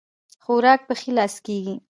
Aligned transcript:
خوراک 0.43 0.81
په 0.87 0.93
ښي 0.99 1.11
لاس 1.17 1.35
کيږي 1.45 1.73